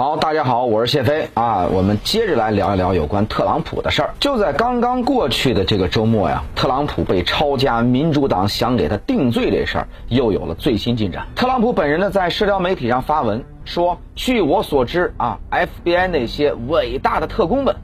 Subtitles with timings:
[0.00, 1.66] 好，大家好，我是谢飞啊。
[1.66, 4.14] 我们接着来聊一聊有关特朗普的事儿。
[4.18, 11.26] 就在刚刚过去的这个周末呀，特朗普被抄家，民主党想给他定罪这事儿又有了最新进展。
[11.36, 17.76] 特朗普本人呢，在社交媒体上发文说：“据我所知啊，FBI 那些伟大的特工们，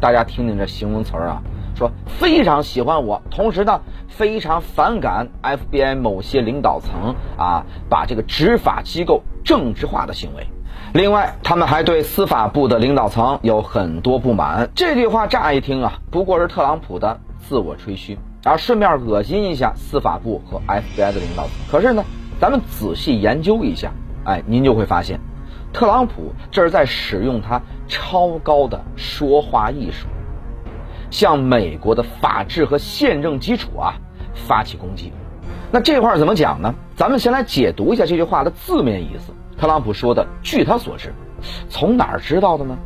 [0.00, 1.42] 大家听听这形容词儿啊，
[1.74, 10.46] 说非常喜欢我，同时呢，非常反感 FBI 某些领导层啊，把这个执法机构政治化的行为。”
[10.94, 14.70] 另外，他们还对司法部的领导层有很多不满。
[14.76, 21.52] 这句话乍一听啊，不过是特朗普的自我吹嘘，然后顺便恶心一下司法部和 FBI 的领导层。
[21.68, 22.04] 可是呢，
[22.40, 23.90] 咱们仔细研究一下，
[24.24, 25.18] 哎，您就会发现，
[25.72, 30.06] 特朗普这是在使用他超高的说话艺术，
[31.10, 33.94] 向美国的法治和宪政基础啊
[34.32, 35.12] 发起攻击。
[35.72, 36.72] 那这块怎么讲呢？
[36.94, 39.32] 咱们先来解读一下这句话的字面意思。
[39.58, 41.12] 特朗普说的，据他所知，
[41.68, 42.76] 从哪儿知道的呢？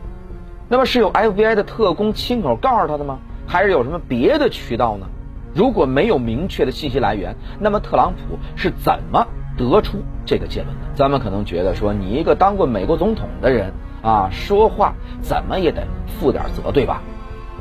[0.69, 3.19] 那么是有 FBI 的特工亲口告诉他的吗？
[3.47, 5.07] 还是有什么别的渠道呢？
[5.55, 9.27] 如果没有明确的信息来源，那么特朗普是怎么
[9.57, 10.83] 得出这个结论的？
[10.95, 14.93] 咱们可能觉得说，你一个当过美国总统的人啊，说话
[15.23, 17.01] 怎么也得负点责，对吧？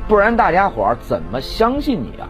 [0.06, 2.28] 不然大家伙怎么相信你啊？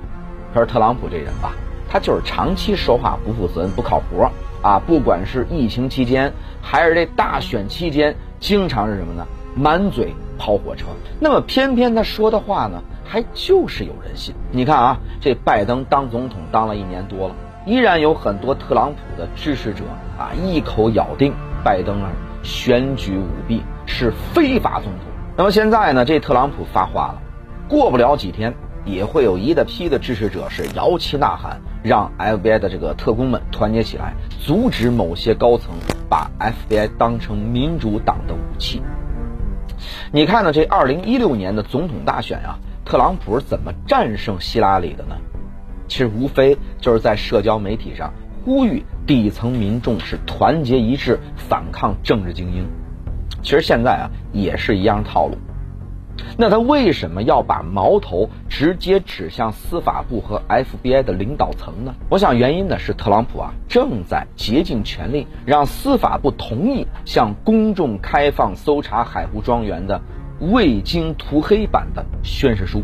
[0.55, 1.53] 可是特朗普这人吧，
[1.91, 4.25] 他就是长期说话不负责任、不靠谱。
[4.63, 9.27] 啊，不管是疫情期间，还是这大选期间，经常是什么呢？
[9.55, 10.87] 满嘴跑火车。
[11.21, 14.35] 那么偏偏他说的话呢，还就是有人信。
[14.51, 17.35] 你看啊，这拜登当总统当了一年多了，
[17.67, 19.85] 依然有很多特朗普的支持者
[20.19, 21.33] 啊，一口咬定
[21.65, 22.11] 拜登啊
[22.43, 25.03] 选举舞弊，是非法总统。
[25.37, 27.23] 那么现在呢，这特朗普发话了，
[27.69, 28.55] 过不了几天。
[28.85, 35.75] 也会有一大批的支持者是摇旗呐喊，让 FBI 的这个特工们团结起来，阻止某些高层
[36.09, 38.83] 把 FBI 当成民主党的武器。
[40.13, 40.53] 你看呢？
[40.53, 45.17] 这二零一六年的总统大选啊，特朗普是怎么战胜希拉里的呢？
[45.87, 48.13] 其实无非就是在社交媒体上
[48.45, 52.67] 呼吁底层民众是团结一致，反抗政治精英。
[53.43, 55.39] 其实现在啊，也是一样套路。
[56.37, 61.95] 那他为什么要把矛头直接指向司法部和 FBI 的领导层呢？
[62.09, 70.01] 我想原因呢是特朗普啊正在竭尽全力让司法部同意向公众开放搜查海湖庄园的
[70.41, 72.83] 未经涂黑版的宣誓书。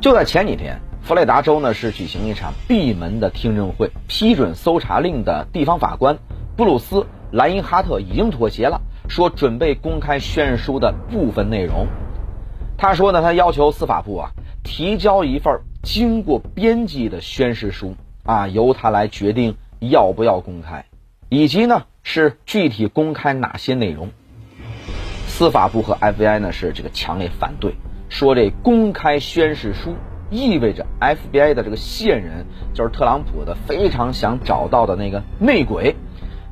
[0.00, 6.18] 就在前几天，佛罗里达州呢是举行一场闭门的听证会，批准搜查令的地方法官
[6.56, 8.80] 布鲁斯莱因哈特已经妥协了。
[9.08, 11.86] 说准备公开宣誓书的部分内容。
[12.76, 14.30] 他说呢，他要求司法部啊
[14.64, 20.84] 提交一份经过编辑的宣誓书啊，由他来决定要不要公开，
[21.28, 24.10] 以及呢是具体公开哪些内容。
[25.26, 27.74] 司法部和 FBI 呢是这个强烈反对，
[28.08, 29.94] 说这公开宣誓书
[30.30, 35.96] 意味着 FBI 的这个线人就是特朗普的非常想找到的那个内鬼。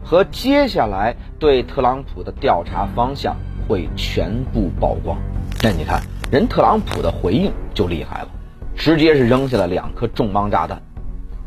[0.03, 3.35] 和接下来对特朗普的调查方向
[3.67, 5.17] 会全部曝光。
[5.63, 8.29] 那你看，人特朗普的回应就厉害了，
[8.77, 10.81] 直接是扔下了两颗重磅炸弹。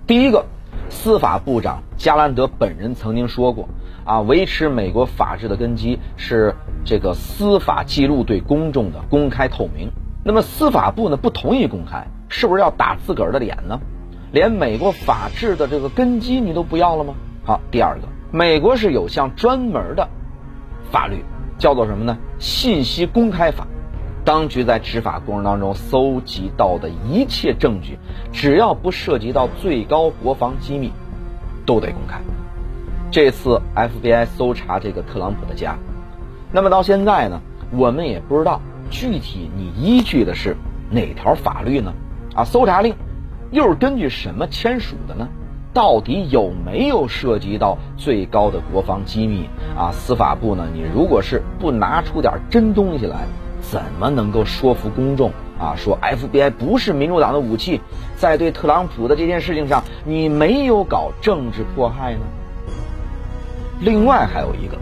[0.07, 0.43] 第一个，
[0.89, 3.69] 司法部长加兰德本人曾经说过，
[4.03, 9.91] 啊，维持美国法治的根基是这个司法记录对公众的公开透明。
[10.25, 13.79] 那么司法部呢不同意公开，是不是要打自个儿的脸呢？
[14.31, 17.13] 连美国法治的这个根基你都不要了吗？
[17.45, 18.07] 好，第二个。
[18.35, 20.09] 美国是有项专门的
[20.91, 21.23] 法律，
[21.59, 22.17] 叫做什么呢？
[22.39, 23.67] 信息公开法。
[24.25, 27.99] 当局在执法过程当中搜集到的一切证据，
[28.31, 30.91] 只要不涉及到最高国防机密，
[31.63, 32.19] 都得公开。
[33.11, 35.77] 这次 FBI 搜查这个特朗普的家，
[36.51, 37.39] 那么到现在呢，
[37.69, 40.57] 我们也不知道具体你依据的是
[40.89, 41.93] 哪条法律呢？
[42.33, 42.95] 啊，搜查令
[43.51, 45.27] 又是根据什么签署的呢？
[45.73, 49.91] 到底有没有涉及到最高的国防机密啊？
[49.91, 50.67] 司法部呢？
[50.71, 53.25] 你如果是不拿出点真东西来，
[53.59, 55.73] 怎么能够说服公众啊？
[55.75, 57.81] 说 FBI 不是民主党的武器，
[58.15, 62.19] 在对特朗普的这件事情上，你没有搞政治迫害呢？
[63.81, 64.77] 另外还有一个，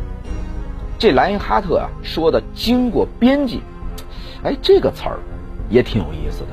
[0.99, 3.61] 这莱因哈特啊说的“经过编辑”，
[4.43, 5.19] 哎，这个词儿
[5.69, 6.49] 也挺有意思的，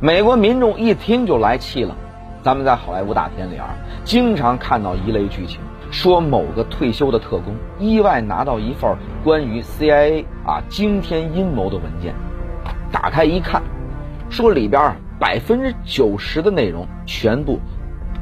[0.00, 1.94] 美国民众一听就来气了。
[2.42, 3.74] 咱们在好莱坞大片里啊，
[4.04, 12.14] 经常看到一类剧情，说某个退休的特工意外拿到一份关于 CIA 啊惊天阴谋的文件，
[12.92, 13.62] 打开一看，
[14.30, 17.58] 说里边百分之九十的内容全部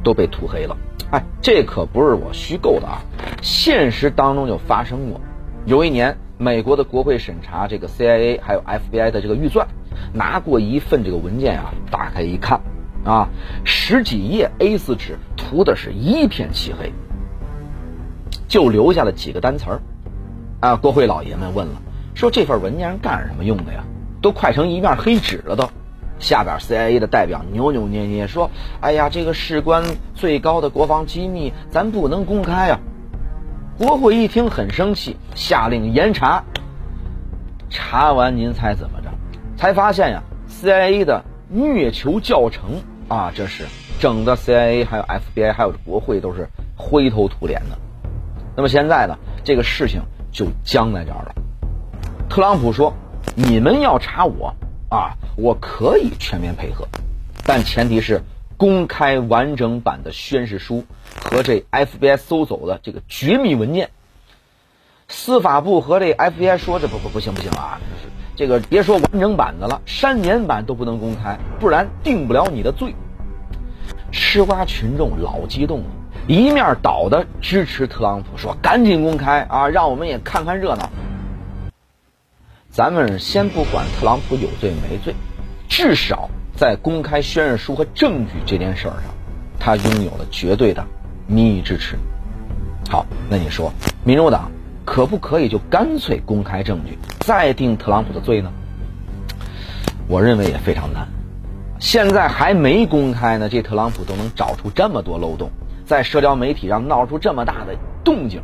[0.02, 0.76] 都被涂黑了。
[1.12, 2.98] 哎，这可不是我虚构的啊，
[3.42, 5.20] 现实当中就发生过。
[5.66, 9.68] 有一年，美国的国会审查这个 CIA 还有 FBI 的这个预算，
[10.12, 12.60] 拿过一份这个文件啊，打开一看，
[13.06, 13.28] 啊，
[13.64, 16.92] 十几页 A4 纸，涂的是一片漆黑，
[18.48, 19.80] 就留下了几个单词儿。
[20.60, 21.80] 啊，国会老爷们问了，
[22.14, 23.84] 说这份文件干什么用的呀？
[24.20, 25.70] 都快成一面黑纸了都。
[26.18, 28.50] 下边 CIA 的代表扭扭捏捏说
[28.80, 32.80] ：“哎呀，这个事关最高的国防机密，咱不能公开啊。”
[33.78, 36.42] 国会一听很生气，下令严查。
[37.68, 39.10] 查完您猜怎么着？
[39.56, 43.66] 才发现呀，CIA 的虐囚教程啊，这是
[44.00, 47.78] 整的 CIA 还有 FBI 还有国会都是灰头土脸的。
[48.56, 51.34] 那么现在呢，这个事情就僵在这儿了。
[52.28, 52.92] 特朗普说
[53.36, 54.54] ：“你们要查我。”
[54.88, 56.86] 啊，我可以全面配合，
[57.44, 58.22] 但前提是
[58.56, 60.84] 公开完整版的宣誓书
[61.20, 63.90] 和这 FBI 搜走的这个绝密文件。
[65.08, 67.80] 司法部和这 FBI 说：“这不不不行不行啊，
[68.36, 72.94] 这个别说完整版的了，删减版都不能公开，不然定不了你的罪。”
[74.12, 75.86] 吃瓜群众老激动了，
[76.28, 80.88] 一面倒的支持特朗普，说：“赶紧公开啊，让我们也看看热闹。”
[82.70, 85.14] 咱们先不管特朗普有罪没罪，
[85.68, 89.14] 至少在公开宣誓书和证据这件事儿上，
[89.58, 90.84] 他拥有了绝对的
[91.26, 91.96] 民意支持。
[92.90, 93.72] 好，那你说，
[94.04, 94.50] 民主党
[94.86, 98.50] 可不可以就干脆公开证据，再定特朗普的罪呢？
[100.06, 101.06] 我认为也非常难。
[101.80, 105.50] 现在还没公开呢，这特朗普都能找出这么多漏洞，
[105.84, 108.40] 在社交媒体上闹出这么大的动静，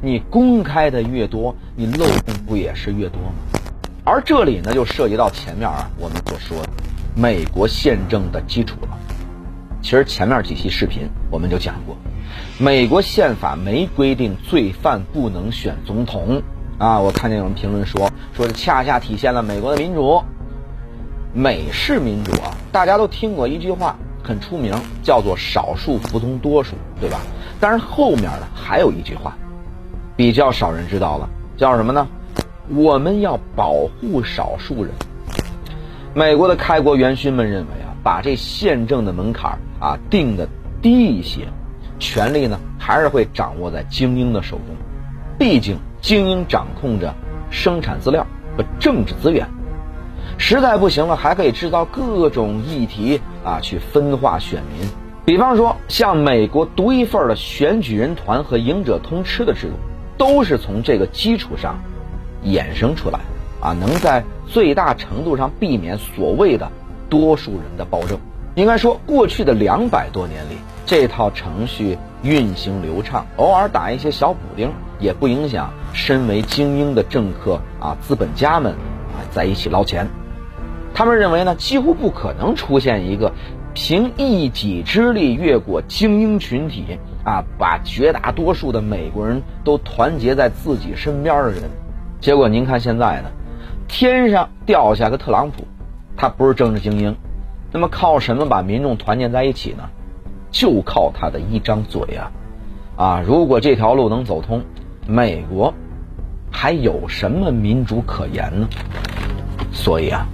[0.00, 3.60] 你公开的越多，你漏洞不也是越多吗？
[4.04, 6.68] 而这里呢，就涉及到前面啊我们所说的
[7.14, 8.88] 美国宪政的基础了。
[9.82, 11.96] 其实前面几期视频我们就讲过，
[12.58, 16.42] 美国宪法没规定罪犯不能选总统
[16.78, 17.00] 啊。
[17.00, 20.22] 我看见有人评论说，说这恰恰体现了美国的民主。
[21.34, 27.20] 美式民主啊，大家都听过一句话，很出名，叫做“少数服从多数”，对吧？
[27.58, 29.34] 但是后面呢，还有一句话，
[30.14, 32.06] 比较少人知道了，叫什么呢？
[32.68, 34.92] 我们要保护少数人。
[36.14, 40.46] 美国的开国元勋们认为啊，把这宪政的门槛啊定的
[40.82, 41.48] 低一些，
[42.02, 44.74] 权力呢还是会掌握在精英的手中。
[45.38, 47.14] 毕竟精英掌控着
[47.48, 48.26] 生产资料
[48.56, 49.46] 和政治资源，
[50.36, 54.88] 实在不行了，还可以制造各种议题啊去分化选民。
[55.24, 59.74] 比方说，像美国独一份的选举人团和赢者通吃的制度，
[60.18, 61.78] 都是从这个基础上。
[62.44, 63.20] 衍生出来，
[63.60, 66.68] 啊，能在最大程度上避免所谓的
[67.08, 68.18] 多数人的暴政。
[68.54, 80.06] 应该说，过去的两百多年里，这套程序运行流畅，偶尔打一些小补丁，也不影响身为精英的政客啊、资本家们啊在一起捞钱。
[80.92, 83.32] 他们认为呢，几乎不可能出现一个
[83.72, 91.62] 凭一己之力越过精英群体啊，把绝大多数的美国人都团结在自己身边的人。
[92.20, 93.30] 结果您看现在呢，
[93.88, 95.66] 天上掉下个特朗普，
[96.18, 97.16] 他不是政治精英，
[97.72, 99.88] 那么靠什么把民众团结在一起呢？
[100.50, 102.30] 就靠他的一张嘴啊！
[102.94, 104.62] 啊，如果这条路能走通，
[105.06, 105.72] 美国
[106.50, 108.68] 还有什么民主可言呢？
[109.72, 110.26] 所以啊，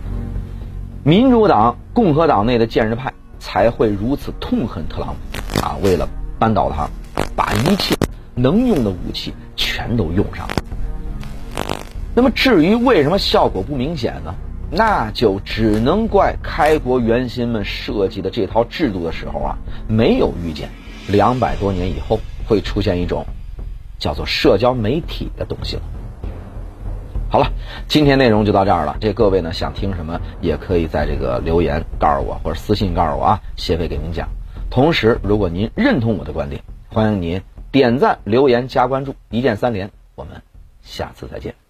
[1.05, 5.77] 民主党、共和党内的建制派才会如此痛恨特朗普啊！
[5.85, 6.09] 为了
[6.41, 6.89] 扳倒他，
[7.37, 7.95] 把一切
[8.35, 10.55] 能用的武器全都用上了。
[12.17, 14.35] 那么至于为什么效果不明显呢？
[14.71, 19.57] 那就只能怪开国元勋们设计的这套制度的时候啊，
[19.89, 20.69] 没有预见
[21.09, 23.25] 两百多年以后会出现一种
[23.99, 25.83] 叫做社交媒体的东西了。
[27.31, 27.53] 好了，
[27.89, 28.97] 今天内容就到这儿了。
[29.01, 34.29] 这各位呢想听什么，也可以在这个留言告诉我，或者私信告诉我啊，谢飞给您讲。
[34.71, 39.91] 同时，如果您认同我的观点，欢迎您点赞、留言、加关注，一键三连。
[40.15, 40.43] 我们
[40.83, 41.68] 下次再见。